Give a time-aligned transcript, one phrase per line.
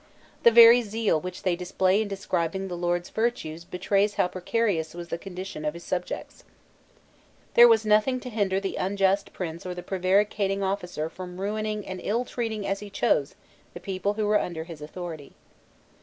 [0.41, 5.09] The very zeal which they display in describing the lord's virtues betrays how precarious was
[5.09, 6.43] the condition of his subjects.
[7.53, 12.01] There was nothing to hinder the unjust prince or the prevaricating officer from ruining and
[12.03, 13.35] ill treating as he chose
[13.75, 15.33] the people who were under his authority.